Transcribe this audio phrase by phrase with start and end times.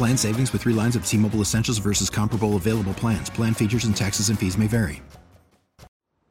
[0.00, 3.28] Plan savings with three lines of T Mobile Essentials versus comparable available plans.
[3.28, 5.02] Plan features and taxes and fees may vary.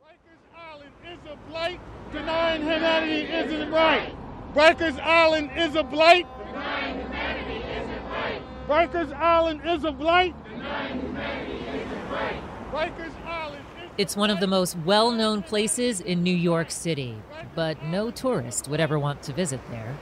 [0.02, 1.80] Rikers Island is a blight.
[2.12, 4.16] Denying humanity isn't right.
[4.56, 6.26] Rikers Island is a blight.
[6.48, 8.42] Denying humanity isn't right.
[8.68, 10.34] Rikers Island is a blight.
[10.46, 12.42] Denying humanity isn't right.
[12.72, 13.64] Rikers Island
[14.00, 17.22] It's one of the most well known places in New York City,
[17.54, 19.96] but no tourist would ever want to visit there.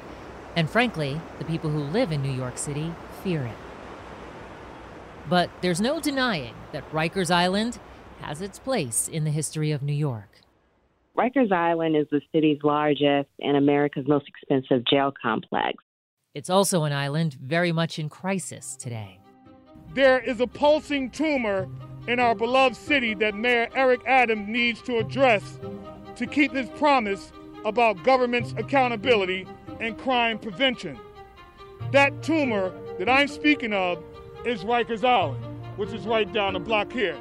[0.58, 2.92] And frankly, the people who live in New York City
[3.24, 3.56] fear it.
[5.30, 7.78] But there's no denying that Rikers Island
[8.22, 10.42] has its place in the history of New York.
[11.16, 15.76] Rikers Island is the city's largest and America's most expensive jail complex.
[16.34, 19.20] It's also an island very much in crisis today.
[19.94, 21.70] There is a pulsing tumor
[22.08, 25.60] in our beloved city that Mayor Eric Adams needs to address
[26.16, 27.32] to keep his promise
[27.64, 29.46] about government's accountability
[29.80, 31.00] and crime prevention.
[31.92, 34.04] That tumor that I'm speaking of
[34.46, 35.44] is Rikers Island,
[35.78, 37.18] which is right down the block here.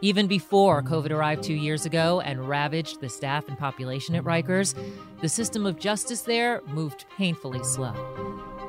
[0.00, 4.74] Even before COVID arrived two years ago and ravaged the staff and population at Rikers,
[5.20, 7.94] the system of justice there moved painfully slow.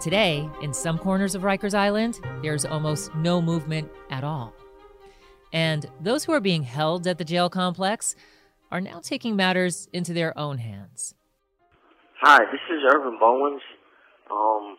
[0.01, 4.56] Today, in some corners of Rikers Island, there's almost no movement at all.
[5.53, 8.16] And those who are being held at the jail complex
[8.72, 11.13] are now taking matters into their own hands.
[12.22, 13.62] Hi, this is Irvin Bowens.
[14.30, 14.75] Um,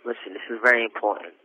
[0.00, 1.36] listen, this is very important.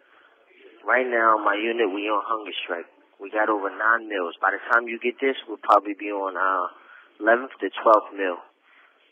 [0.87, 2.87] Right now, my unit, we on hunger strike.
[3.19, 4.35] We got over nine meals.
[4.39, 6.71] By the time you get this, we'll probably be on uh,
[7.19, 8.37] 11th to 12th meal.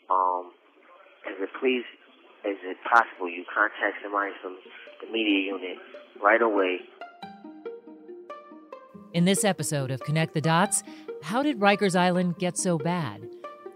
[0.08, 0.52] Um,
[1.28, 1.84] is it please,
[2.40, 4.56] is it possible you contact somebody from
[5.04, 5.76] the media unit
[6.24, 6.88] right away?
[9.12, 10.82] In this episode of Connect the Dots,
[11.22, 13.28] how did Rikers Island get so bad?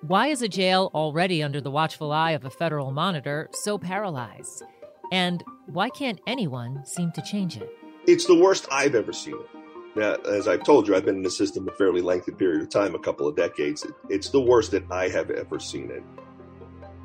[0.08, 4.64] Why is a jail already under the watchful eye of a federal monitor so paralyzed?
[5.12, 7.70] And why can't anyone seem to change it?
[8.08, 9.48] It's the worst I've ever seen it.
[9.94, 12.68] Now, as I've told you, I've been in the system a fairly lengthy period of
[12.68, 13.86] time, a couple of decades.
[14.08, 16.02] It's the worst that I have ever seen it.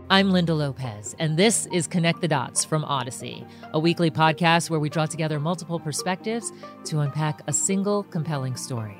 [0.09, 4.79] I'm Linda Lopez, and this is Connect the Dots from Odyssey, a weekly podcast where
[4.79, 6.51] we draw together multiple perspectives
[6.85, 8.97] to unpack a single compelling story.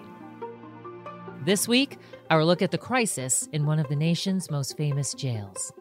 [1.46, 1.98] This week,
[2.30, 5.72] our look at the crisis in one of the nation's most famous jails.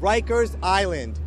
[0.00, 1.18] Rikers Island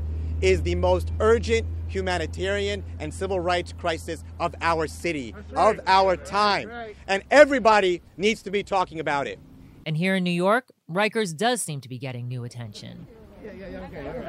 [0.42, 5.80] is the most urgent humanitarian and civil rights crisis of our city, right.
[5.80, 6.70] of our time.
[6.70, 6.96] right.
[7.08, 9.40] And everybody needs to be talking about it.
[9.86, 13.08] And here in New York, Rikers does seem to be getting new attention.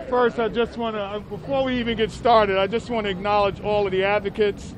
[0.08, 3.10] First, I just want to, uh, before we even get started, I just want to
[3.10, 4.74] acknowledge all of the advocates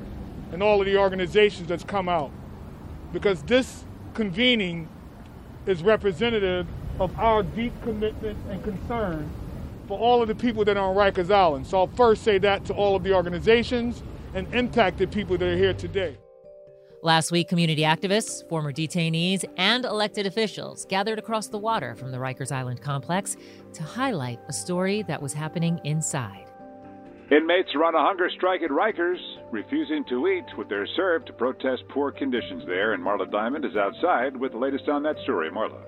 [0.51, 2.31] and all of the organizations that's come out.
[3.13, 4.87] Because this convening
[5.65, 6.67] is representative
[6.99, 9.29] of our deep commitment and concern
[9.87, 11.67] for all of the people that are on Rikers Island.
[11.67, 14.03] So I'll first say that to all of the organizations
[14.33, 16.17] and impacted people that are here today.
[17.03, 22.17] Last week, community activists, former detainees, and elected officials gathered across the water from the
[22.19, 23.37] Rikers Island complex
[23.73, 26.45] to highlight a story that was happening inside.
[27.31, 29.17] Inmates are on a hunger strike at Rikers,
[29.51, 32.93] refusing to eat what they're served to protest poor conditions there.
[32.93, 35.49] And Marla Diamond is outside with the latest on that story.
[35.49, 35.81] Marla.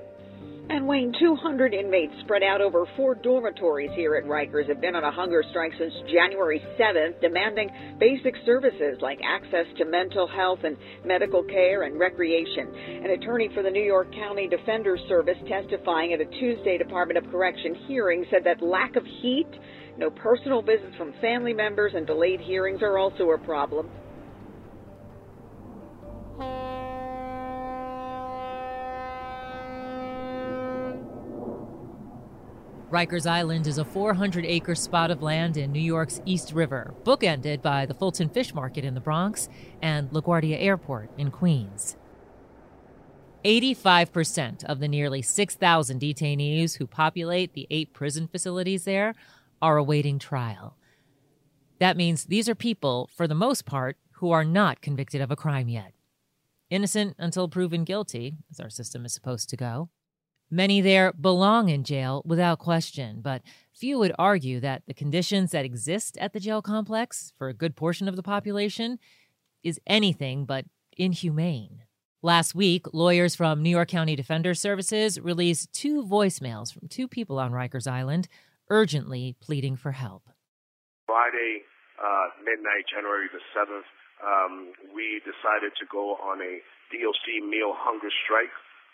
[0.69, 5.04] And Wayne, 200 inmates spread out over four dormitories here at Rikers have been on
[5.04, 7.69] a hunger strike since January 7th, demanding
[8.00, 12.74] basic services like access to mental health and medical care and recreation.
[13.04, 17.30] An attorney for the New York County Defender Service testifying at a Tuesday Department of
[17.30, 19.51] Correction hearing said that lack of heat,
[19.98, 23.90] no personal visits from family members, and delayed hearings are also a problem.
[32.94, 37.63] Rikers Island is a 400 acre spot of land in New York's East River, bookended
[37.63, 39.50] by the Fulton Fish Market in the Bronx
[39.81, 41.98] and LaGuardia Airport in Queens.
[43.44, 49.16] 85% of the nearly 6,000 detainees who populate the eight prison facilities there
[49.63, 50.75] are awaiting trial.
[51.80, 55.38] That means these are people, for the most part, who are not convicted of a
[55.38, 55.94] crime yet.
[56.69, 59.89] Innocent until proven guilty, as our system is supposed to go.
[60.51, 65.63] Many there belong in jail without question, but few would argue that the conditions that
[65.63, 69.00] exist at the jail complex for a good portion of the population
[69.63, 70.65] is anything but
[70.98, 71.83] inhumane.
[72.21, 77.39] Last week, lawyers from New York County Defender Services released two voicemails from two people
[77.39, 78.27] on Rikers Island
[78.69, 80.24] urgently pleading for help.
[81.06, 81.63] Friday,
[82.00, 83.88] uh, midnight, January the 7th,
[84.24, 86.54] um, we decided to go on a
[86.95, 88.54] DOC meal hunger strike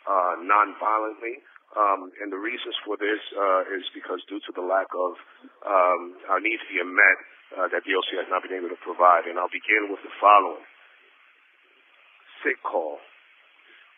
[0.10, 1.44] uh, non-violently.
[1.78, 5.14] Um, and the reasons for this uh, is because due to the lack of
[5.62, 7.18] um, our needs being met
[7.54, 9.30] uh, that DOC has not been able to provide.
[9.30, 10.66] And I'll begin with the following.
[12.42, 12.98] Sick call.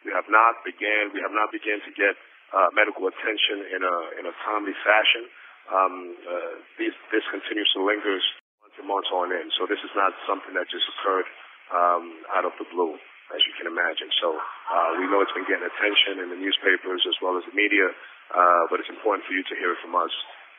[0.03, 1.15] We have not began.
[1.15, 2.17] We have not begun to get
[2.51, 5.29] uh, medical attention in a in a timely fashion.
[5.71, 5.95] Um,
[6.27, 8.19] uh, this this continues to linger
[8.59, 9.49] months and months on end.
[9.55, 11.27] So this is not something that just occurred
[11.71, 12.03] um,
[12.35, 12.99] out of the blue,
[13.31, 14.11] as you can imagine.
[14.19, 17.55] So uh, we know it's been getting attention in the newspapers as well as the
[17.55, 20.11] media, uh, but it's important for you to hear it from us.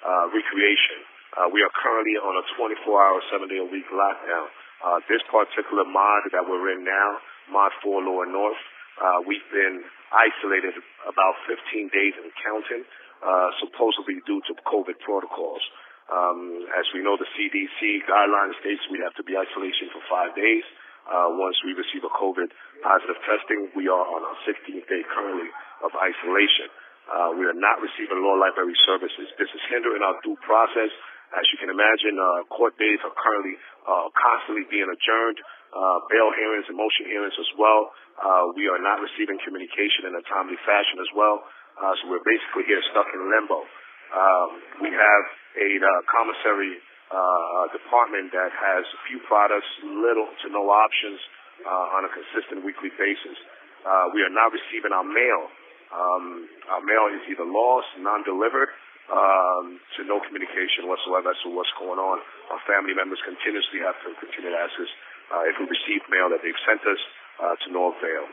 [0.02, 0.98] Uh, recreation.
[1.38, 4.46] Uh, we are currently on a 24-hour, seven-day-a-week lockdown.
[4.82, 7.22] Uh, this particular mod that we're in now,
[7.54, 8.58] Mod 4 Lower North,
[8.98, 9.80] uh, we've been
[10.10, 10.74] isolated
[11.06, 12.82] about 15 days and counting,
[13.22, 15.62] uh, supposedly due to COVID protocols.
[16.10, 20.34] Um, as we know, the CDC guidelines states we have to be isolation for five
[20.34, 20.66] days.
[21.06, 22.50] Uh, once we receive a COVID
[22.82, 25.50] positive testing, we are on our 16th day currently
[25.82, 26.68] of isolation.
[27.10, 29.26] Uh, we are not receiving law library services.
[29.38, 30.90] This is hindering our due process.
[31.34, 33.56] As you can imagine, uh, court days are currently
[33.88, 35.40] uh, constantly being adjourned
[35.72, 37.96] uh, bail hearings and motion hearings as well.
[38.20, 41.42] Uh, we are not receiving communication in a timely fashion as well.
[41.78, 43.64] Uh, so we're basically here stuck in limbo.
[44.12, 44.48] Um,
[44.84, 45.24] we have
[45.56, 46.76] a uh, commissary
[47.08, 51.20] uh, department that has few products, little to no options
[51.64, 53.36] uh, on a consistent weekly basis.
[53.84, 55.48] Uh, we are not receiving our mail.
[55.92, 58.70] Um, our mail is either lost, non-delivered,
[59.12, 62.22] um, to no communication whatsoever as to what's going on.
[62.48, 64.92] Our family members continuously have to continue to ask us
[65.34, 67.00] uh, if we receive mail that they've sent us
[67.42, 68.24] uh, to no avail.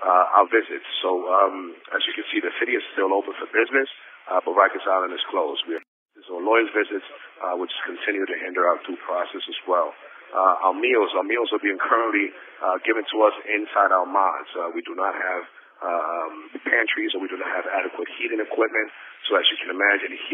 [0.00, 0.88] Uh, our visits.
[1.04, 3.84] So um, as you can see, the city is still open for business,
[4.32, 5.60] uh, but Rikers Island is closed.
[5.68, 5.84] We have
[6.24, 7.04] so lawyers' visits,
[7.44, 9.92] uh, which continue to hinder our due process as well.
[10.32, 12.32] Uh, our meals, our meals are being currently
[12.64, 14.48] uh, given to us inside our mods.
[14.56, 15.42] Uh, we do not have
[15.84, 18.88] um, pantries or we do not have adequate heating equipment.
[19.28, 20.32] So as you can imagine, he,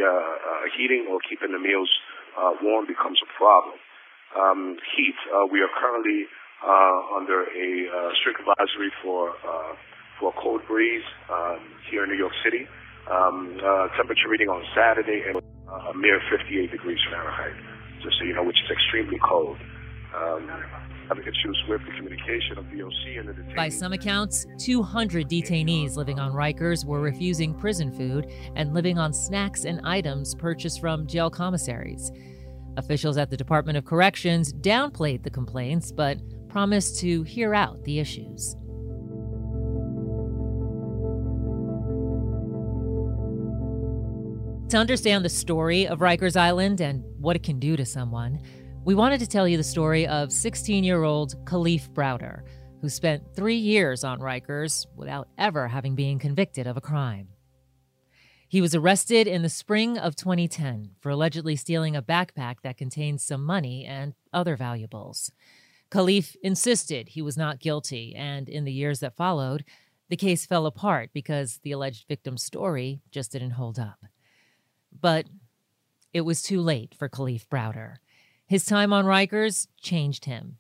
[0.79, 1.91] heating or keeping the meals
[2.39, 3.83] uh, warm becomes a problem
[4.37, 5.17] um, heat.
[5.33, 6.29] Uh, we are currently
[6.65, 9.75] uh, under a uh, strict advisory for uh,
[10.19, 11.61] for cold breeze um,
[11.91, 12.67] here in New York City.
[13.11, 17.55] Um, uh, temperature reading on Saturday and uh, a mere 58 degrees Fahrenheit,
[18.03, 19.57] just so you know, which is extremely cold.
[20.17, 20.49] Um,
[21.09, 23.55] having issues with the communication of and the.
[23.55, 29.13] By some accounts, 200 detainees living on Rikers were refusing prison food and living on
[29.13, 32.11] snacks and items purchased from jail commissaries.
[32.77, 36.19] Officials at the Department of Corrections downplayed the complaints but
[36.57, 38.57] promised to hear out the issues.
[44.71, 48.41] To understand the story of Rikers Island and what it can do to someone,
[48.87, 52.41] we wanted to tell you the story of 16 year old Kalief Browder,
[52.81, 57.29] who spent three years on Rikers without ever having been convicted of a crime.
[58.49, 63.21] He was arrested in the spring of 2010 for allegedly stealing a backpack that contained
[63.21, 65.33] some money and other valuables.
[65.91, 69.65] Kalief insisted he was not guilty, and in the years that followed,
[70.09, 73.99] the case fell apart because the alleged victim's story just didn't hold up.
[74.99, 75.27] But
[76.13, 77.97] it was too late for Kalief Browder.
[78.47, 80.59] His time on Rikers changed him.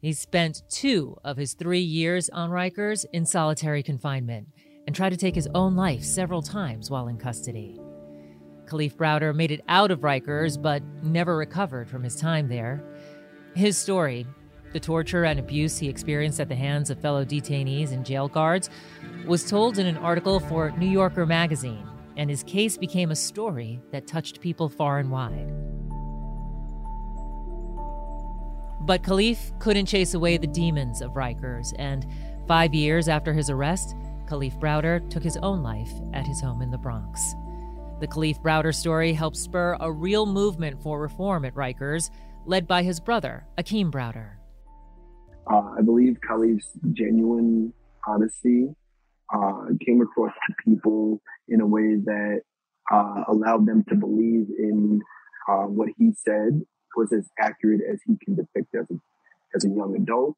[0.00, 4.48] He spent two of his three years on Rikers in solitary confinement
[4.86, 7.80] and tried to take his own life several times while in custody.
[8.66, 12.84] Kalief Browder made it out of Rikers but never recovered from his time there.
[13.54, 14.26] His story,
[14.76, 18.68] the torture and abuse he experienced at the hands of fellow detainees and jail guards,
[19.26, 23.80] was told in an article for New Yorker magazine, and his case became a story
[23.90, 25.50] that touched people far and wide.
[28.82, 32.06] But Kalief couldn't chase away the demons of Rikers, and
[32.46, 36.70] five years after his arrest, Kalief Browder took his own life at his home in
[36.70, 37.34] the Bronx.
[38.00, 42.10] The Kalief Browder story helped spur a real movement for reform at Rikers,
[42.44, 44.35] led by his brother, Akeem Browder.
[45.50, 47.72] Uh, I believe Kalief's genuine
[48.06, 48.68] honesty
[49.34, 52.40] uh, came across to people in a way that
[52.92, 55.00] uh, allowed them to believe in
[55.48, 56.62] uh, what he said
[56.96, 58.98] was as accurate as he can depict as a,
[59.54, 60.36] as a young adult.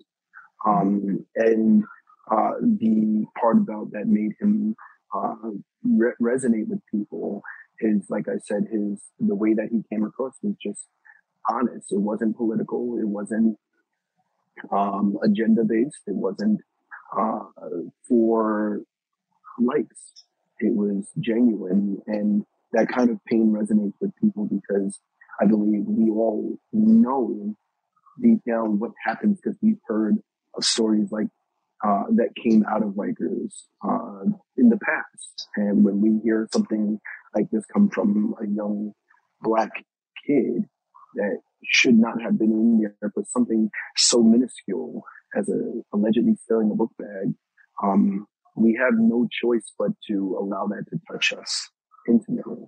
[0.66, 1.84] Um, and
[2.30, 4.74] uh, the part about that made him
[5.14, 5.34] uh,
[5.84, 7.42] re- resonate with people
[7.80, 10.88] is, like I said, his the way that he came across was just
[11.48, 11.92] honest.
[11.92, 12.98] It wasn't political.
[12.98, 13.56] It wasn't
[14.70, 16.02] um, agenda based.
[16.06, 16.60] It wasn't
[17.16, 17.40] uh,
[18.08, 18.80] for
[19.58, 20.12] likes.
[20.60, 24.98] It was genuine, and that kind of pain resonates with people because
[25.40, 27.54] I believe we all know
[28.20, 30.16] deep down what happens because we've heard
[30.56, 31.28] of stories like
[31.84, 33.52] uh, that came out of Rikers
[33.84, 34.24] uh,
[34.56, 35.48] in the past.
[35.56, 36.98] And when we hear something
[37.34, 38.92] like this come from a young
[39.40, 39.70] black
[40.26, 40.64] kid
[41.14, 45.02] that should not have been in there for something so minuscule
[45.36, 47.34] as a allegedly stealing a book bag,
[47.82, 51.68] um, we have no choice but to allow that to touch us
[52.08, 52.66] intimately.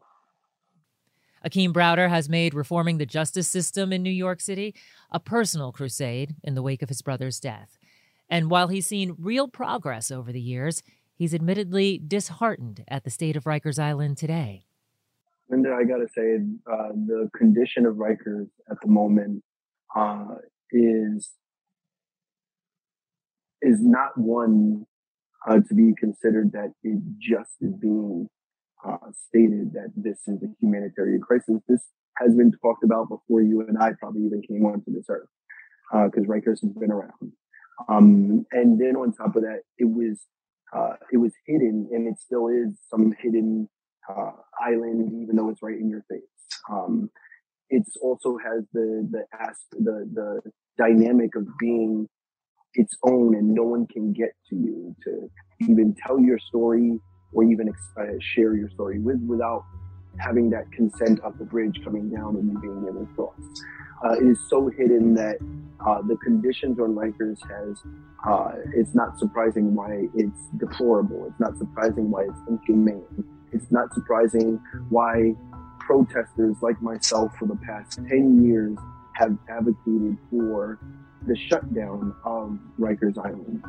[1.44, 4.74] Akeem Browder has made reforming the justice system in New York City
[5.10, 7.78] a personal crusade in the wake of his brother's death.
[8.28, 10.82] And while he's seen real progress over the years,
[11.14, 14.66] he's admittedly disheartened at the state of Rikers Island today.
[15.50, 16.38] Linda, I gotta say,
[16.70, 19.42] uh, the condition of Rikers at the moment
[19.96, 20.36] uh,
[20.70, 21.32] is
[23.60, 24.86] is not one
[25.48, 28.28] uh, to be considered that it just is being
[28.86, 28.96] uh,
[29.28, 31.56] stated that this is a humanitarian crisis.
[31.68, 31.82] This
[32.18, 35.28] has been talked about before you and I probably even came onto this earth
[35.90, 37.32] because uh, Rikers has been around.
[37.88, 40.20] Um, and then on top of that, it was
[40.72, 43.68] uh, it was hidden, and it still is some hidden
[44.10, 46.22] uh, island, even though it's right in your face.
[46.70, 47.10] Um,
[47.68, 49.24] it also has the the
[49.78, 52.08] the the dynamic of being
[52.74, 55.30] its own, and no one can get to you to
[55.68, 56.98] even tell your story
[57.32, 59.64] or even uh, share your story with without
[60.18, 63.62] having that consent of the bridge coming down and you being able to cross.
[64.04, 65.36] Uh, it is so hidden that
[65.86, 67.82] uh, the conditions on Rikers has,
[68.26, 71.26] uh, it's not surprising why it's deplorable.
[71.26, 73.04] It's not surprising why it's inhumane.
[73.52, 75.34] It's not surprising why
[75.80, 78.78] protesters like myself for the past 10 years
[79.14, 80.78] have advocated for
[81.26, 83.62] the shutdown of Rikers Island.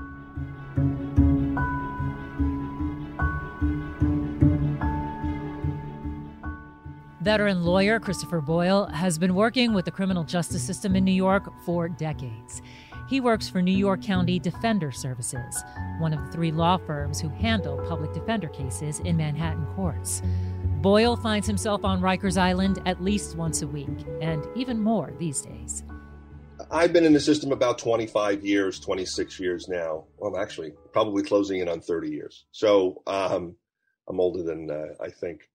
[7.21, 11.51] Veteran lawyer Christopher Boyle has been working with the criminal justice system in New York
[11.65, 12.61] for decades.
[13.11, 15.61] He works for New York County Defender Services,
[15.99, 20.21] one of the three law firms who handle public defender cases in Manhattan courts.
[20.79, 23.89] Boyle finds himself on Rikers Island at least once a week,
[24.21, 25.83] and even more these days.
[26.71, 30.05] I've been in the system about 25 years, 26 years now.
[30.17, 32.45] Well, actually, probably closing in on 30 years.
[32.53, 33.57] So um,
[34.07, 35.49] I'm older than uh, I think.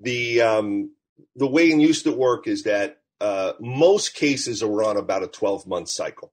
[0.00, 0.92] The um,
[1.36, 5.28] the way it used to work is that uh, most cases are on about a
[5.28, 6.32] 12 month cycle,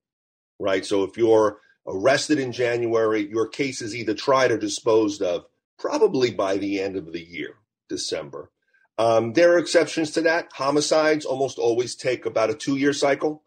[0.60, 0.86] right?
[0.86, 5.46] So if you're arrested in January, your case is either tried or disposed of
[5.78, 7.56] probably by the end of the year,
[7.88, 8.52] December.
[8.98, 10.50] Um, there are exceptions to that.
[10.54, 13.44] Homicides almost always take about a two year cycle.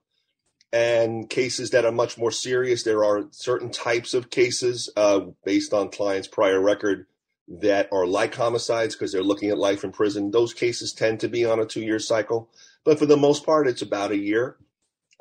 [0.75, 5.75] And cases that are much more serious, there are certain types of cases uh, based
[5.75, 7.05] on clients' prior record
[7.47, 10.31] that are like homicides because they're looking at life in prison.
[10.31, 12.49] Those cases tend to be on a two year cycle,
[12.85, 14.57] but for the most part, it's about a year.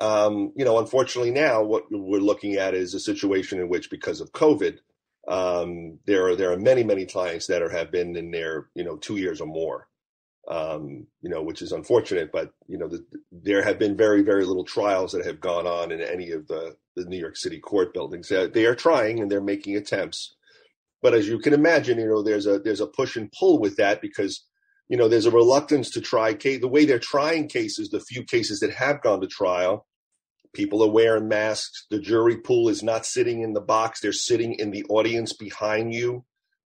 [0.02, 4.20] Um, you know, unfortunately, now what we're looking at is a situation in which, because
[4.20, 4.78] of COVID,
[5.28, 8.84] um, there are there are many many clients that are have been in there, you
[8.84, 9.88] know, two years or more.
[10.48, 14.44] Um, you know, which is unfortunate, but you know, the, there have been very very
[14.44, 17.94] little trials that have gone on in any of the the New York City court
[17.94, 18.28] buildings.
[18.28, 20.34] They are trying and they're making attempts
[21.02, 23.76] but as you can imagine, you know, there's a there's a push and pull with
[23.76, 24.44] that because
[24.88, 26.60] you know there's a reluctance to try case.
[26.60, 29.86] The way they're trying cases, the few cases that have gone to trial,
[30.54, 31.86] people are wearing masks.
[31.90, 35.94] The jury pool is not sitting in the box; they're sitting in the audience behind
[35.94, 36.24] you.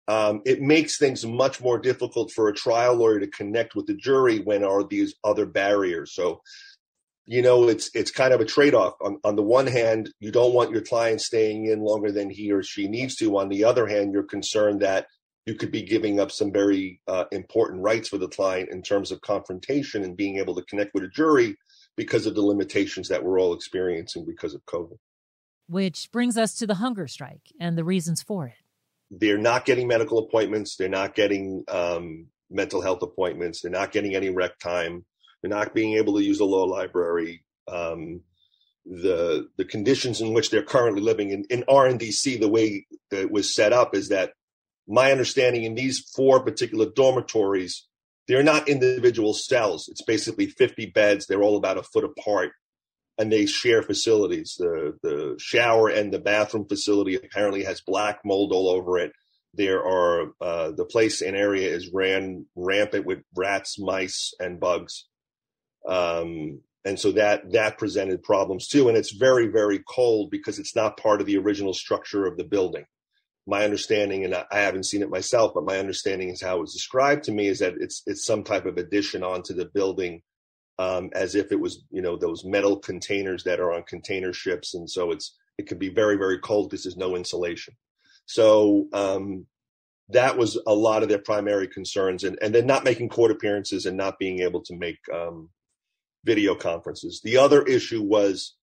[0.07, 3.95] Um, it makes things much more difficult for a trial lawyer to connect with the
[3.95, 6.15] jury when are these other barriers.
[6.15, 6.43] So
[7.27, 8.95] you know, it's it's kind of a trade off.
[9.01, 12.53] On, on the one hand, you don't want your client staying in longer than he
[12.53, 13.39] or she needs to.
[13.39, 15.07] On the other hand, you're concerned that
[15.47, 19.11] you could be giving up some very uh, important rights for the client in terms
[19.11, 21.57] of confrontation and being able to connect with a jury
[21.97, 24.99] because of the limitations that we're all experiencing because of COVID.
[25.69, 28.55] Which brings us to the hunger strike and the reasons for it.
[29.11, 30.77] They're not getting medical appointments.
[30.77, 33.61] They're not getting um, mental health appointments.
[33.61, 35.05] They're not getting any rec time.
[35.41, 37.45] They're not being able to use the law library.
[37.69, 38.23] Um,
[38.87, 43.31] the the conditions in which they're currently living in, in RNDC, the way that it
[43.31, 44.33] was set up is that
[44.87, 47.87] my understanding in these four particular dormitories,
[48.27, 49.89] they're not individual cells.
[49.89, 51.27] It's basically 50 beds.
[51.27, 52.53] They're all about a foot apart
[53.19, 54.57] and they share facilities.
[54.59, 59.13] The the shower and the bathroom facility apparently has black mold all over it.
[59.53, 65.07] There are uh, the place and area is ran rampant with rats, mice, and bugs.
[65.89, 70.77] Um, and so that that presented problems too and it's very very cold because it's
[70.77, 72.85] not part of the original structure of the building
[73.47, 76.73] my understanding and i haven't seen it myself but my understanding is how it was
[76.73, 80.23] described to me is that it's it's some type of addition onto the building
[80.77, 84.75] um, as if it was you know those metal containers that are on container ships
[84.75, 87.75] and so it's it could be very very cold because there's no insulation
[88.27, 89.47] so um,
[90.09, 93.87] that was a lot of their primary concerns and and then not making court appearances
[93.87, 95.49] and not being able to make um,
[96.25, 97.21] video conferences.
[97.23, 98.55] The other issue was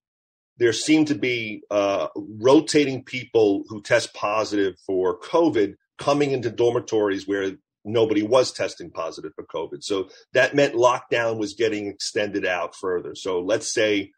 [0.62, 7.28] there seemed to be uh, rotating people who test positive for COVID coming into dormitories
[7.28, 7.54] where
[7.84, 9.82] nobody was testing positive for COVID.
[9.84, 13.16] So that meant lockdown was getting extended out further.
[13.16, 14.12] So let's say,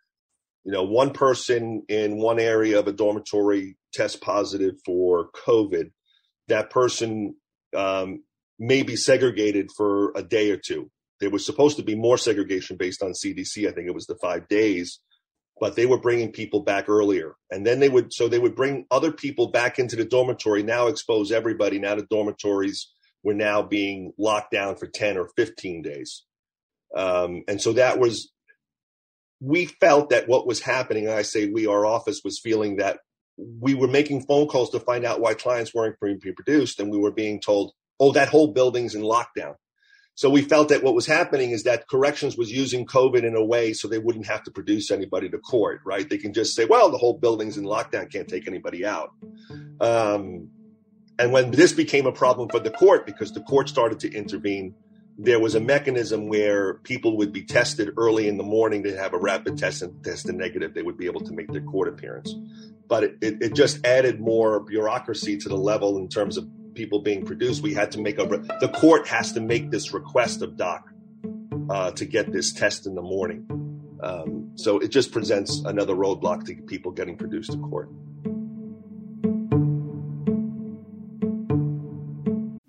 [0.66, 5.92] you know, one person in one area of a dormitory tests positive for COVID.
[6.50, 7.36] That person
[7.74, 8.24] um,
[8.60, 10.92] may be segregated for a day or two
[11.24, 13.66] there was supposed to be more segregation based on CDC.
[13.66, 15.00] I think it was the five days,
[15.60, 17.36] but they were bringing people back earlier.
[17.52, 20.88] And then they would, so they would bring other people back into the dormitory, now
[20.88, 21.80] expose everybody.
[21.80, 22.92] Now the dormitories
[23.24, 26.24] were now being locked down for 10 or 15 days.
[26.96, 28.32] Um, and so that was,
[29.40, 33.00] we felt that what was happening, and I say we, our office was feeling that
[33.38, 36.98] we were making phone calls to find out why clients weren't being produced, and we
[36.98, 39.56] were being told, oh, that whole building's in lockdown.
[40.16, 43.44] So we felt that what was happening is that corrections was using COVID in a
[43.44, 46.08] way so they wouldn't have to produce anybody to court, right?
[46.08, 49.14] They can just say, well, the whole building's in lockdown, can't take anybody out.
[49.82, 50.50] Um,
[51.18, 54.76] and when this became a problem for the court, because the court started to intervene,
[55.18, 59.14] there was a mechanism where people would be tested early in the morning to have
[59.14, 60.74] a rapid test and test a negative.
[60.74, 62.36] They would be able to make their court appearance.
[62.88, 67.00] But it, it, it just added more bureaucracy to the level in terms of people
[67.00, 70.58] being produced, we had to make a the court has to make this request of
[70.58, 70.92] doc
[71.70, 73.46] uh, to get this test in the morning.
[74.02, 77.90] Um, so it just presents another roadblock to people getting produced to court.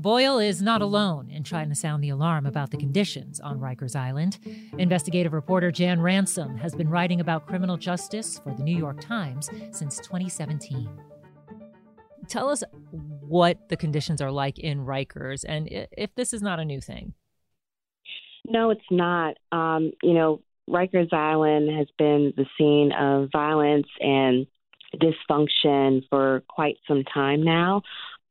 [0.00, 3.94] Boyle is not alone in trying to sound the alarm about the conditions on Rikers
[3.94, 4.38] Island.
[4.78, 9.50] Investigative reporter Jan Ransom has been writing about criminal justice for the New York Times
[9.72, 10.88] since 2017.
[12.28, 16.64] Tell us what the conditions are like in Rikers and if this is not a
[16.64, 17.12] new thing.
[18.46, 19.36] No, it's not.
[19.52, 24.46] Um, you know, Rikers Island has been the scene of violence and
[24.96, 27.82] dysfunction for quite some time now.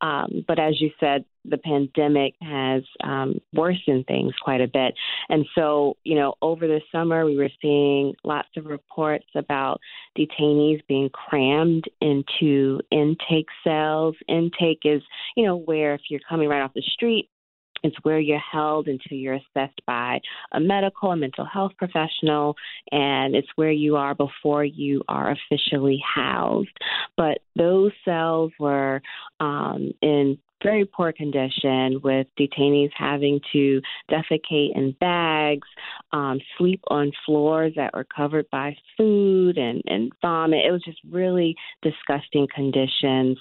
[0.02, 4.94] Um, but as you said, the pandemic has um, worsened things quite a bit.
[5.30, 9.80] And so, you know, over the summer, we were seeing lots of reports about
[10.18, 14.16] detainees being crammed into intake cells.
[14.28, 15.02] Intake is,
[15.36, 17.30] you know, where if you're coming right off the street,
[17.84, 20.20] it's where you're held until you're assessed by
[20.52, 22.56] a medical and mental health professional,
[22.92, 26.70] and it's where you are before you are officially housed.
[27.18, 29.02] But those cells were
[29.40, 35.68] um, in very poor condition with detainees having to defecate in bags,
[36.12, 40.66] um, sleep on floors that were covered by food and, and vomit.
[40.66, 43.38] It was just really disgusting conditions.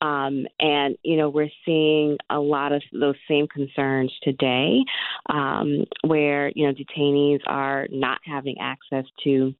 [0.00, 4.80] Um, and, you know, we're seeing a lot of those same concerns today
[5.30, 9.54] um, where, you know, detainees are not having access to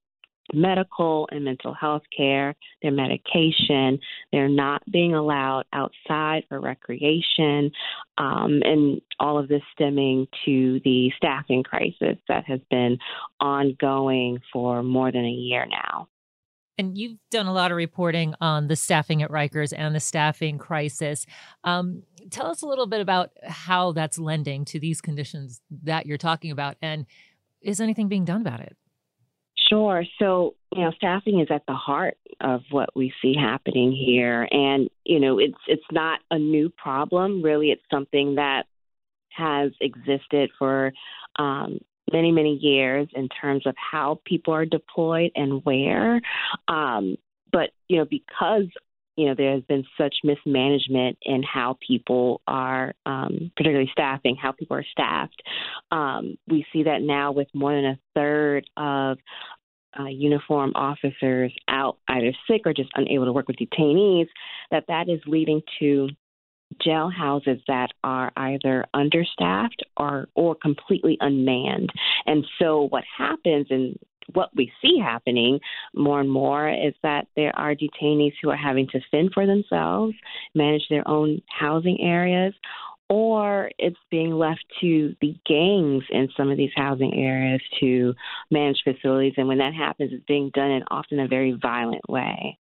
[0.52, 3.98] medical and mental health care, their medication.
[4.32, 7.70] They're not being allowed outside for recreation,
[8.18, 12.98] um, and all of this stemming to the staffing crisis that has been
[13.40, 16.08] ongoing for more than a year now.
[16.78, 20.58] And you've done a lot of reporting on the staffing at Rikers and the staffing
[20.58, 21.24] crisis.
[21.64, 26.18] Um, tell us a little bit about how that's lending to these conditions that you're
[26.18, 27.06] talking about, and
[27.62, 28.76] is anything being done about it?
[29.68, 30.04] Sure.
[30.18, 34.88] So, you know, staffing is at the heart of what we see happening here, and
[35.04, 37.42] you know, it's it's not a new problem.
[37.42, 38.64] Really, it's something that
[39.30, 40.92] has existed for
[41.38, 41.78] um,
[42.12, 46.20] many many years in terms of how people are deployed and where.
[46.68, 47.16] Um,
[47.52, 48.66] but you know, because
[49.16, 54.52] you know there has been such mismanagement in how people are, um, particularly staffing, how
[54.52, 55.42] people are staffed.
[55.90, 59.18] Um, we see that now with more than a third of
[59.98, 64.28] uh, uniform officers out either sick or just unable to work with detainees,
[64.70, 66.08] that that is leading to
[66.82, 71.90] jail houses that are either understaffed or or completely unmanned.
[72.26, 73.98] And so what happens and
[74.32, 75.60] what we see happening
[75.94, 80.14] more and more is that there are detainees who are having to fend for themselves,
[80.54, 82.52] manage their own housing areas,
[83.08, 88.14] or it's being left to the gangs in some of these housing areas to
[88.50, 89.34] manage facilities.
[89.36, 92.58] And when that happens, it's being done in often a very violent way.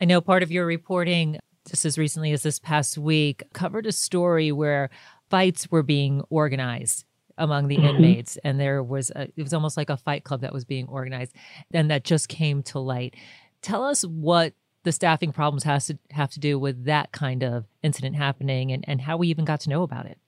[0.00, 3.92] I know part of your reporting, just as recently as this past week, covered a
[3.92, 4.90] story where
[5.30, 7.04] fights were being organized
[7.38, 7.96] among the mm-hmm.
[7.96, 10.86] inmates and there was a, it was almost like a fight club that was being
[10.88, 11.34] organized
[11.72, 13.14] and that just came to light
[13.62, 14.52] tell us what
[14.84, 18.84] the staffing problems has to have to do with that kind of incident happening and,
[18.88, 20.18] and how we even got to know about it?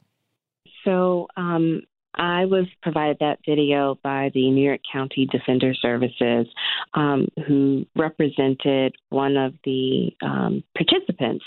[0.84, 1.82] So um,
[2.14, 6.46] I was provided that video by the New York County Defender Services,
[6.94, 11.44] um, who represented one of the um, participants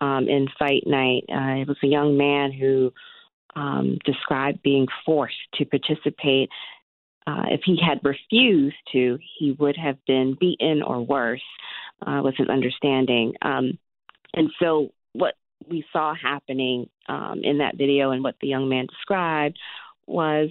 [0.00, 1.24] um, in Fight Night.
[1.28, 2.92] Uh, it was a young man who
[3.54, 6.48] um, described being forced to participate.
[7.26, 11.42] Uh, if he had refused to, he would have been beaten or worse
[12.06, 13.34] uh, was his understanding.
[13.42, 13.78] Um,
[14.34, 15.34] and so what
[15.68, 19.58] we saw happening um, in that video and what the young man described
[20.06, 20.50] was,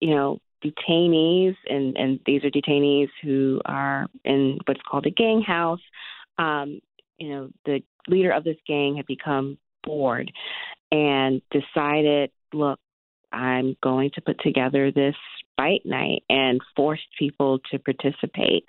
[0.00, 5.42] you know, detainees, and, and these are detainees who are in what's called a gang
[5.42, 5.80] house.
[6.38, 6.80] Um,
[7.18, 10.32] you know, the leader of this gang had become bored
[10.90, 12.78] and decided, look,
[13.32, 15.16] I'm going to put together this
[15.56, 18.64] fight night and forced people to participate.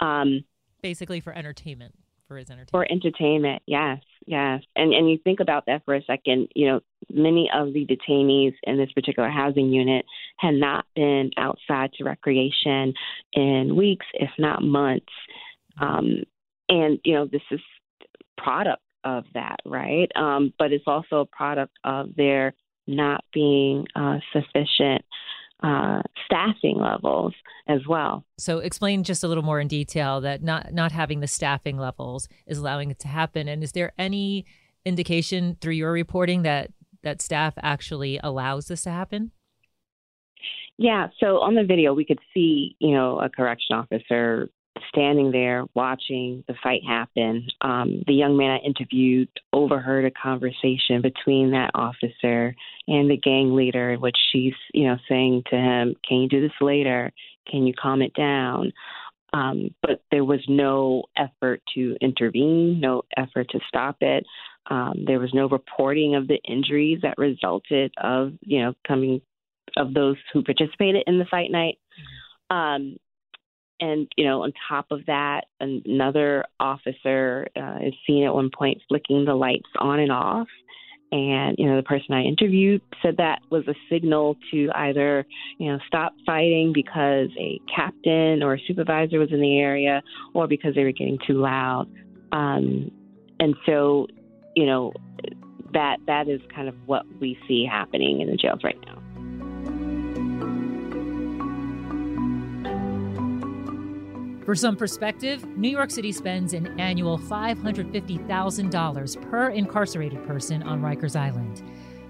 [0.00, 0.44] Um,
[0.82, 1.94] basically for entertainment
[2.28, 2.70] for his entertainment.
[2.70, 4.62] For entertainment yes yes.
[4.76, 8.54] And and you think about that for a second you know many of the detainees
[8.64, 10.04] in this particular housing unit
[10.38, 12.94] had not been outside to recreation
[13.32, 15.12] in weeks if not months.
[15.80, 16.22] Um
[16.68, 17.60] and you know this is
[18.36, 20.10] product of that right?
[20.16, 22.54] Um but it's also a product of their
[22.86, 25.04] not being uh, sufficient
[25.62, 27.34] uh, staffing levels
[27.68, 28.24] as well.
[28.38, 32.28] So, explain just a little more in detail that not not having the staffing levels
[32.46, 33.48] is allowing it to happen.
[33.48, 34.44] And is there any
[34.84, 36.72] indication through your reporting that
[37.02, 39.32] that staff actually allows this to happen?
[40.78, 41.08] Yeah.
[41.20, 44.50] So on the video, we could see, you know, a correction officer
[44.88, 47.46] standing there watching the fight happen.
[47.60, 52.54] Um, the young man I interviewed overheard a conversation between that officer
[52.88, 56.40] and the gang leader, in which she's, you know, saying to him, "Can you do
[56.40, 57.12] this later?
[57.50, 58.72] Can you calm it down?"
[59.32, 64.26] Um, but there was no effort to intervene, no effort to stop it.
[64.70, 69.22] Um, there was no reporting of the injuries that resulted of, you know, coming
[69.76, 71.78] of those who participated in the fight night.
[72.50, 72.96] Um,
[73.82, 78.78] and you know, on top of that, another officer uh, is seen at one point
[78.88, 80.46] flicking the lights on and off.
[81.10, 85.26] And you know, the person I interviewed said that was a signal to either
[85.58, 90.00] you know stop fighting because a captain or a supervisor was in the area,
[90.32, 91.88] or because they were getting too loud.
[92.30, 92.88] Um,
[93.40, 94.06] and so,
[94.54, 94.92] you know,
[95.72, 99.01] that that is kind of what we see happening in the jails right now.
[104.52, 111.16] For some perspective, New York City spends an annual $550,000 per incarcerated person on Rikers
[111.16, 111.62] Island.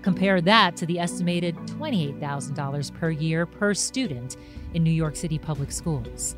[0.03, 4.39] Compare that to the estimated $28,000 per year per student
[4.75, 6.35] in New York City public schools.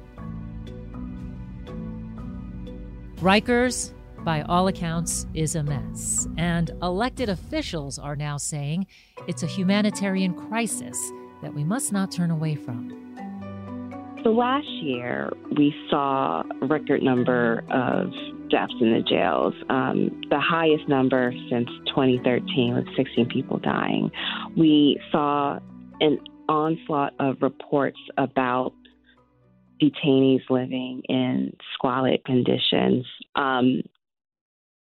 [3.16, 8.86] Rikers, by all accounts, is a mess, and elected officials are now saying
[9.26, 10.98] it's a humanitarian crisis
[11.40, 13.03] that we must not turn away from.
[14.24, 18.10] So last year, we saw a record number of
[18.48, 24.10] deaths in the jails, um, the highest number since 2013, with 16 people dying.
[24.56, 25.58] We saw
[26.00, 28.72] an onslaught of reports about
[29.82, 33.04] detainees living in squalid conditions.
[33.34, 33.82] Um,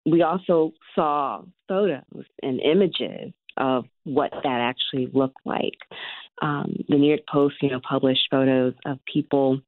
[0.06, 5.78] we also saw photos and images of what that actually looked like.
[6.42, 9.62] Um, the New York Post, you know, published photos of people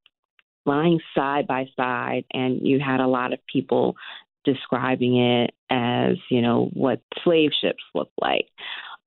[0.66, 3.96] lying side by side, and you had a lot of people
[4.44, 8.48] describing it as, you know, what slave ships look like.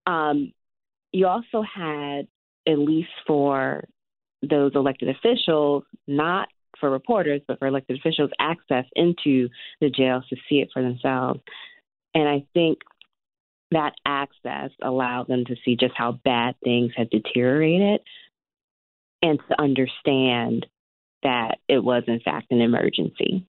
[0.06, 0.52] Um,
[1.12, 2.28] you also had,
[2.68, 3.84] at least for
[4.42, 9.48] those elected officials, not for reporters, but for elected officials, access into
[9.80, 11.40] the jails to see it for themselves.
[12.14, 12.78] And I think
[13.70, 18.00] that access allowed them to see just how bad things had deteriorated
[19.22, 20.66] and to understand
[21.22, 23.46] that it was, in fact, an emergency.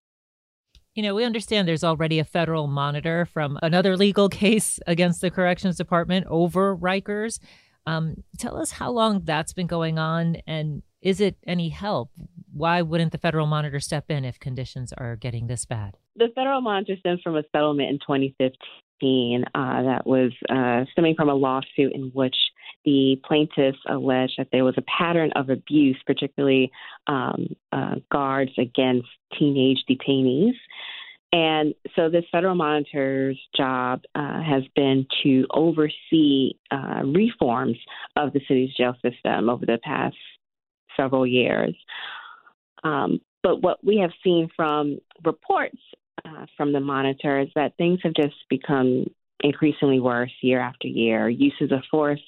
[0.96, 5.30] You know, we understand there's already a federal monitor from another legal case against the
[5.30, 7.40] Corrections Department over Rikers.
[7.86, 12.10] Um, tell us how long that's been going on and is it any help?
[12.52, 15.96] Why wouldn't the federal monitor step in if conditions are getting this bad?
[16.18, 21.30] The federal monitor stems from a settlement in 2015 uh, that was uh, stemming from
[21.30, 22.36] a lawsuit in which
[22.86, 26.72] the plaintiffs alleged that there was a pattern of abuse, particularly
[27.06, 30.54] um, uh, guards against teenage detainees.
[31.34, 37.78] And so, this federal monitor's job uh, has been to oversee uh, reforms
[38.16, 40.16] of the city's jail system over the past
[40.96, 41.76] several years.
[42.84, 45.78] Um, but what we have seen from reports
[46.28, 49.06] uh, from the monitor is that things have just become
[49.42, 51.30] increasingly worse year after year.
[51.30, 52.22] Uses of force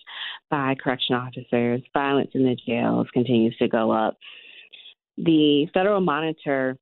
[0.49, 4.17] by correction officers, violence in the jails continues to go up.
[5.17, 6.77] The federal monitor,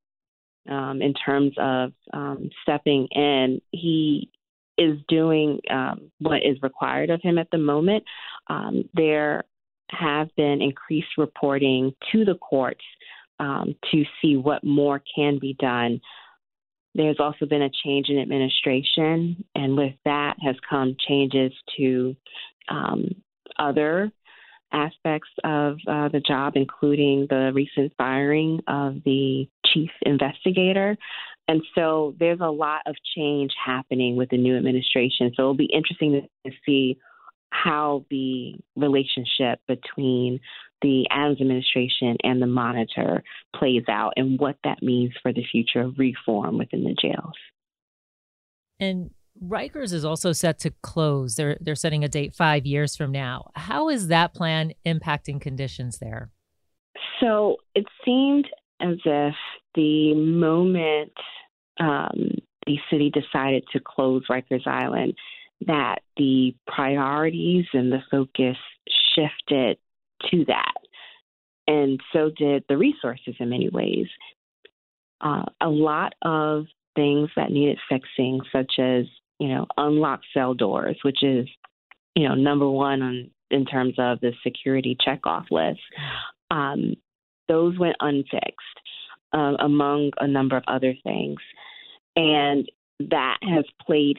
[0.70, 4.30] um, in terms of um, stepping in, he
[4.78, 8.04] is doing um, what is required of him at the moment.
[8.48, 9.46] Um, there
[9.90, 12.84] have been increased reporting to the courts
[13.40, 16.02] um, to see what more can be done
[16.98, 22.16] there's also been a change in administration, and with that has come changes to
[22.70, 23.10] um,
[23.58, 24.12] other
[24.74, 30.98] aspects of uh, the job, including the recent firing of the chief investigator.
[31.48, 35.32] And so there's a lot of change happening with the new administration.
[35.36, 36.98] So it'll be interesting to see
[37.50, 40.40] how the relationship between
[40.82, 43.24] the Adams administration and the monitor
[43.56, 47.34] plays out and what that means for the future of reform within the jails.
[48.80, 49.10] And
[49.44, 51.36] Rikers is also set to close.
[51.36, 53.52] They're they're setting a date 5 years from now.
[53.56, 56.32] How is that plan impacting conditions there?
[57.20, 58.48] So, it seemed
[58.80, 59.36] as if
[59.76, 61.14] the moment
[61.80, 62.32] um,
[62.66, 65.14] the city decided to close Rikers Island,
[65.66, 68.58] that the priorities and the focus
[69.16, 69.78] shifted
[70.30, 70.76] to that.
[71.68, 74.08] And so did the resources in many ways.
[75.20, 76.66] Uh, a lot of
[76.96, 79.06] things that needed fixing, such as,
[79.40, 81.48] you know, unlock cell doors, which is,
[82.16, 85.82] you know, number one on, in terms of the security checkoff list,
[86.52, 86.94] um,
[87.48, 88.80] those went unfixed.
[89.34, 91.38] uh, among a number of other things.
[92.16, 94.18] And that has played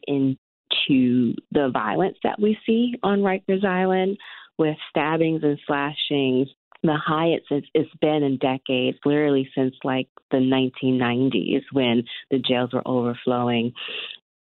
[0.70, 4.18] into the violence that we see on Rikers Island
[4.58, 6.48] with stabbings and slashings.
[6.82, 12.72] The highest it's, it's been in decades, literally since like the 1990s when the jails
[12.72, 13.72] were overflowing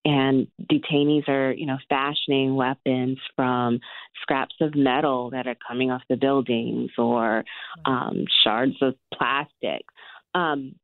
[0.05, 3.79] and detainees are, you know, fashioning weapons from
[4.21, 7.43] scraps of metal that are coming off the buildings or
[7.83, 9.81] um, shards of plastic.
[10.33, 10.75] Um,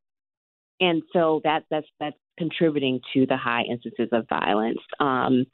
[0.82, 4.80] and so that that's that's contributing to the high instances of violence.
[5.00, 5.46] Um,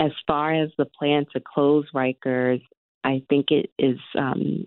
[0.00, 2.62] as far as the plan to close Rikers,
[3.04, 4.64] I think it is um,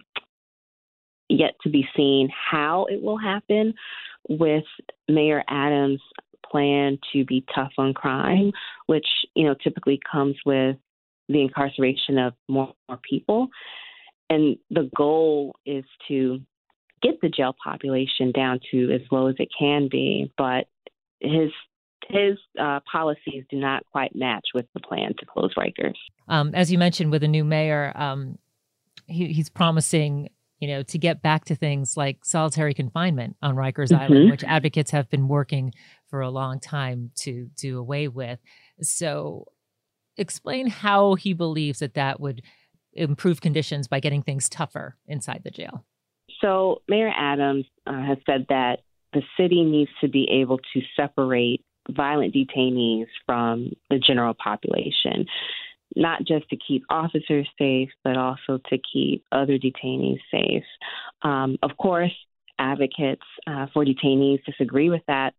[1.29, 3.73] yet to be seen how it will happen
[4.29, 4.65] with
[5.07, 6.01] Mayor Adams'
[6.49, 8.51] plan to be tough on crime,
[8.85, 10.77] which you know typically comes with
[11.29, 13.47] the incarceration of more, more people.
[14.29, 16.41] And the goal is to
[17.01, 20.67] get the jail population down to as low as it can be, but
[21.19, 21.51] his
[22.09, 25.95] his uh, policies do not quite match with the plan to close Rikers.
[26.27, 28.37] Um, as you mentioned, with a new mayor, um,
[29.07, 33.89] he, he's promising, you know, to get back to things like solitary confinement on Rikers
[33.89, 34.03] mm-hmm.
[34.03, 35.73] Island, which advocates have been working
[36.09, 38.39] for a long time to do away with.
[38.81, 39.45] So,
[40.17, 42.41] explain how he believes that that would
[42.93, 45.85] improve conditions by getting things tougher inside the jail.
[46.41, 48.79] So, Mayor Adams uh, has said that
[49.17, 55.25] the city needs to be able to separate violent detainees from the general population,
[55.95, 60.63] not just to keep officers safe, but also to keep other detainees safe.
[61.23, 62.13] Um, of course,
[62.59, 65.33] advocates uh, for detainees disagree with that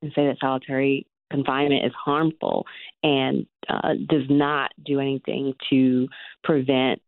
[0.00, 2.66] and say that solitary confinement is harmful
[3.04, 6.08] and uh, does not do anything to
[6.42, 7.00] prevent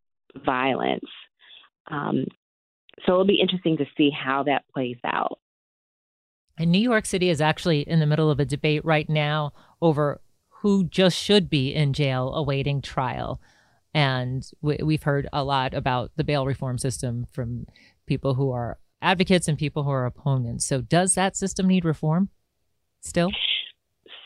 [0.47, 1.11] violence.
[1.91, 2.27] Um,
[3.05, 5.41] so it'll be interesting to see how that plays out.
[6.57, 10.21] And New York City is actually in the middle of a debate right now over
[10.49, 13.41] who just should be in jail awaiting trial.
[13.93, 17.67] And we, have heard a lot about the bail reform system from
[18.07, 20.65] people who are advocates and people who are opponents.
[20.65, 22.31] So, does that system need reform
[23.01, 23.31] still?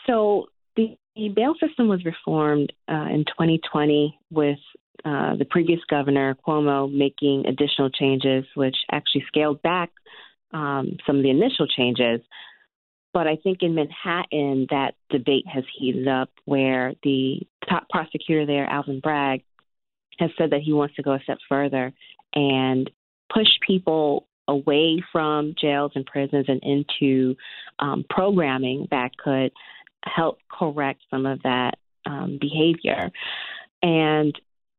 [0.06, 4.58] So, the, the bail system was reformed uh, in 2020 with
[5.04, 9.90] uh, the previous governor, Cuomo, making additional changes, which actually scaled back
[10.52, 12.20] um, some of the initial changes.
[13.14, 18.66] But I think in Manhattan, that debate has heated up where the top prosecutor there,
[18.66, 19.42] Alvin Bragg,
[20.18, 21.92] has said that he wants to go a step further
[22.34, 22.90] and
[23.32, 27.36] push people away from jails and prisons and into
[27.78, 29.52] um, programming that could
[30.04, 31.74] help correct some of that
[32.06, 33.10] um, behavior.
[33.82, 34.34] And,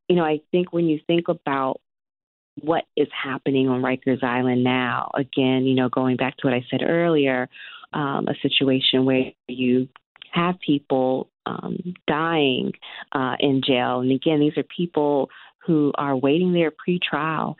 [0.08, 1.82] you know, I think when you think about
[2.64, 5.12] what is happening on Rikers Island now.
[5.16, 7.50] Again, you know, going back to what I said earlier,
[7.94, 9.88] um, a situation where you
[10.32, 12.72] have people um, dying
[13.12, 14.02] uh, in jail.
[14.02, 15.30] And again, these are people
[15.66, 17.56] who are waiting their pretrial.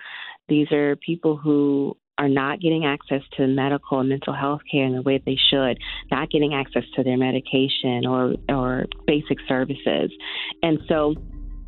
[0.48, 4.94] These are people who are not getting access to medical and mental health care in
[4.94, 5.80] the way they should,
[6.12, 10.12] not getting access to their medication or or basic services.
[10.62, 11.16] And so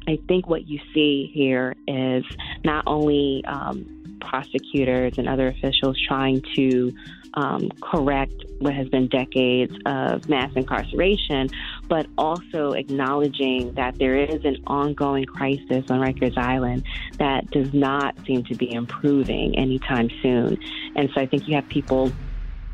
[0.07, 2.23] I think what you see here is
[2.63, 6.93] not only um, prosecutors and other officials trying to
[7.33, 11.49] um, correct what has been decades of mass incarceration,
[11.87, 16.85] but also acknowledging that there is an ongoing crisis on Rikers Island
[17.17, 20.57] that does not seem to be improving anytime soon.
[20.95, 22.11] And so I think you have people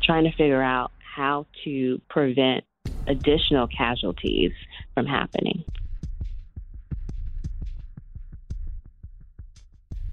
[0.02, 2.64] trying to figure out how to prevent
[3.06, 4.52] additional casualties
[4.94, 5.64] from happening.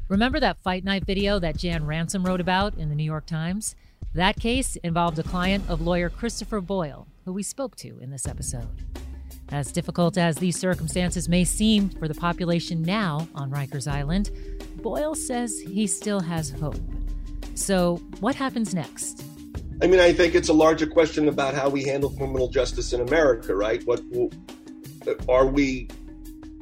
[0.07, 3.75] Remember that fight night video that Jan Ransom wrote about in the New York Times?
[4.13, 8.27] That case involved a client of lawyer Christopher Boyle, who we spoke to in this
[8.27, 8.67] episode.
[9.49, 14.29] As difficult as these circumstances may seem for the population now on Rikers Island,
[14.75, 16.77] Boyle says he still has hope.
[17.55, 19.23] So, what happens next?
[19.81, 23.01] I mean, I think it's a larger question about how we handle criminal justice in
[23.01, 23.83] America, right?
[23.85, 24.01] What
[25.27, 25.89] are we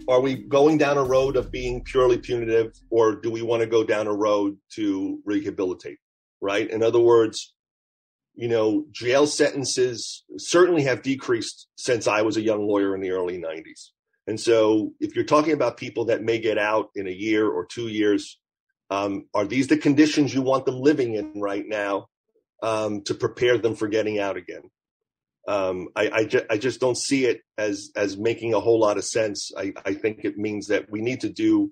[0.07, 3.67] are we going down a road of being purely punitive or do we want to
[3.67, 5.97] go down a road to rehabilitate
[6.41, 6.69] right?
[6.69, 7.53] In other words
[8.35, 13.11] you know jail sentences certainly have decreased since i was a young lawyer in the
[13.11, 13.89] early 90s
[14.27, 17.65] and so if you're talking about people that may get out in a year or
[17.65, 18.39] two years
[18.89, 22.07] um, are these the conditions you want them living in right now
[22.61, 24.63] um, to prepare them for getting out again
[25.47, 28.97] um, I, I, ju- I, just don't see it as as making a whole lot
[28.97, 29.51] of sense.
[29.57, 31.71] I, I think it means that we need to do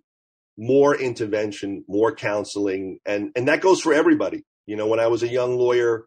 [0.58, 4.44] more intervention, more counseling, and and that goes for everybody.
[4.66, 6.06] You know, when I was a young lawyer,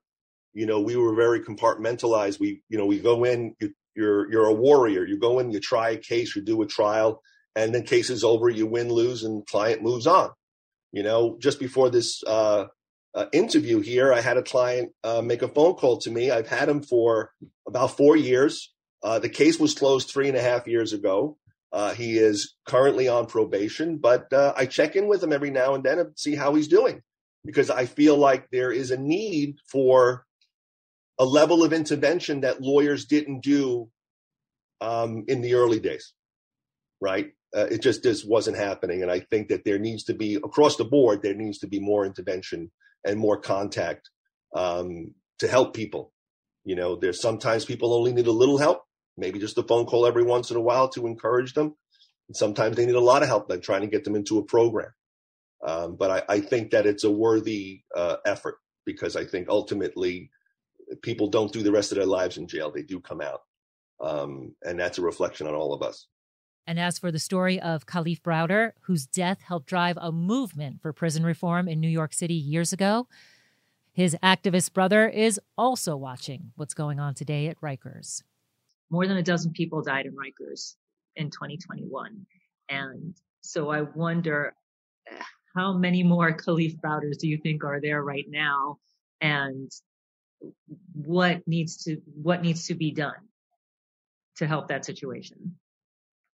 [0.54, 2.38] you know, we were very compartmentalized.
[2.38, 5.04] We, you know, we go in, you, you're, you're a warrior.
[5.04, 7.20] You go in, you try a case, you do a trial,
[7.56, 10.30] and then case is over, you win, lose, and client moves on.
[10.92, 12.66] You know, just before this uh,
[13.14, 16.30] uh, interview here, I had a client uh, make a phone call to me.
[16.30, 17.30] I've had him for
[17.66, 18.72] about four years.
[19.02, 21.36] Uh, the case was closed three and a half years ago.
[21.72, 25.74] Uh, he is currently on probation, but uh, I check in with him every now
[25.74, 27.02] and then and see how he's doing
[27.44, 30.24] because I feel like there is a need for
[31.18, 33.90] a level of intervention that lawyers didn't do
[34.80, 36.12] um, in the early days,
[37.00, 37.32] right?
[37.54, 40.76] Uh, it just just wasn't happening, and I think that there needs to be across
[40.76, 42.70] the board there needs to be more intervention
[43.04, 44.10] and more contact
[44.54, 46.12] um, to help people.
[46.64, 48.84] You know, there's sometimes people only need a little help,
[49.16, 51.74] maybe just a phone call every once in a while to encourage them.
[52.28, 54.44] And sometimes they need a lot of help, like trying to get them into a
[54.44, 54.92] program.
[55.64, 60.30] Um, but I, I, think that it's a worthy uh, effort because I think ultimately
[61.02, 63.40] people don't do the rest of their lives in jail; they do come out,
[63.98, 66.06] um, and that's a reflection on all of us.
[66.66, 70.92] And as for the story of Kalief Browder, whose death helped drive a movement for
[70.92, 73.06] prison reform in New York City years ago,
[73.92, 78.22] his activist brother is also watching what's going on today at Rikers.
[78.90, 80.74] More than a dozen people died in Rikers
[81.16, 82.26] in 2021.
[82.68, 84.54] And so I wonder
[85.54, 88.78] how many more Kalief Browders do you think are there right now?
[89.20, 89.70] And
[90.94, 93.28] what needs to what needs to be done
[94.36, 95.56] to help that situation?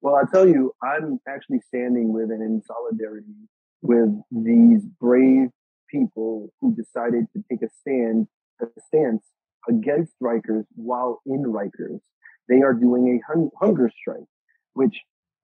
[0.01, 3.27] Well, I'll tell you, I'm actually standing with and in solidarity
[3.81, 5.49] with these brave
[5.89, 8.27] people who decided to take a stand,
[8.61, 9.25] a stance
[9.67, 11.99] against Rikers while in Rikers.
[12.47, 14.27] They are doing a hung- hunger strike,
[14.73, 15.01] which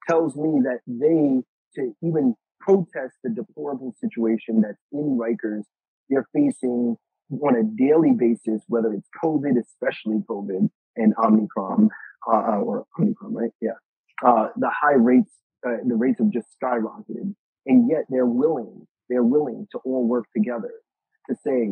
[0.07, 1.43] tells me that they,
[1.75, 5.63] to even protest the deplorable situation that's in Rikers,
[6.09, 6.95] they're facing
[7.41, 11.89] on a daily basis, whether it's COVID, especially COVID and Omicron,
[12.31, 13.51] uh, or Omicron, right?
[13.61, 13.71] Yeah
[14.23, 15.31] uh, the high rates,
[15.65, 17.33] uh, the rates have just skyrocketed.
[17.65, 20.71] And yet they're willing, they're willing to all work together
[21.29, 21.71] to say,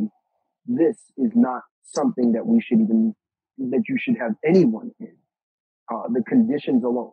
[0.66, 3.16] this is not something that we should even,
[3.58, 5.16] that you should have anyone in.
[5.94, 7.12] Uh, the conditions alone,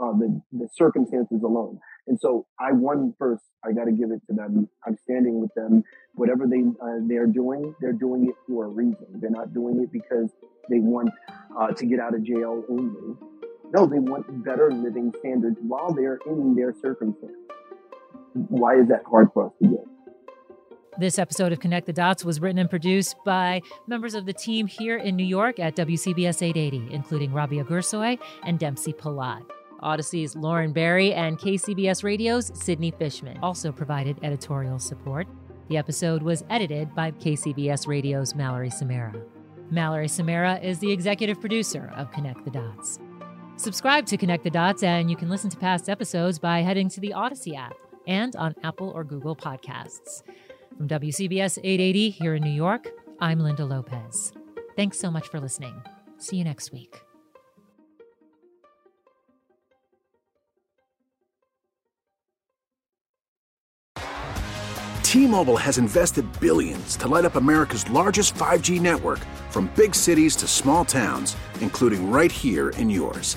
[0.00, 1.80] uh, the, the circumstances alone.
[2.06, 3.42] And so I won first.
[3.64, 4.68] I got to give it to them.
[4.86, 5.82] I'm standing with them.
[6.14, 9.06] Whatever they uh, they're doing, they're doing it for a reason.
[9.14, 10.30] They're not doing it because
[10.68, 11.10] they want
[11.58, 13.16] uh, to get out of jail only.
[13.72, 17.32] No, they want better living standards while they're in their circumstance.
[18.34, 19.84] Why is that hard for us to get?
[20.98, 24.66] This episode of Connect the Dots was written and produced by members of the team
[24.66, 29.42] here in New York at WCBS 880, including Rabia Gursoy and Dempsey Palat.
[29.82, 35.26] Audacy's Lauren Barry and KCBS Radio's Sydney Fishman also provided editorial support.
[35.68, 39.14] The episode was edited by KCBS Radio's Mallory Samara.
[39.70, 42.98] Mallory Samara is the executive producer of Connect the Dots.
[43.62, 47.00] Subscribe to Connect the Dots, and you can listen to past episodes by heading to
[47.00, 47.74] the Audacy app
[48.08, 50.24] and on Apple or Google Podcasts.
[50.76, 52.88] From WCBS 880 here in New York,
[53.20, 54.32] I'm Linda Lopez.
[54.74, 55.80] Thanks so much for listening.
[56.18, 57.02] See you next week.
[65.04, 70.34] T Mobile has invested billions to light up America's largest 5G network from big cities
[70.34, 73.36] to small towns, including right here in yours.